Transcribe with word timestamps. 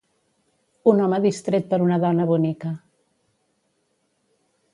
Un 0.91 1.03
home 1.07 1.19
distret 1.25 1.69
per 1.73 1.79
una 1.89 1.99
dona 2.07 2.27
bonica. 2.33 2.73